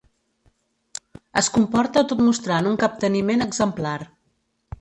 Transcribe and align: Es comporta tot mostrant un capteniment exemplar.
Es 1.43 1.51
comporta 1.59 2.05
tot 2.13 2.25
mostrant 2.31 2.71
un 2.73 2.81
capteniment 2.85 3.49
exemplar. 3.49 3.97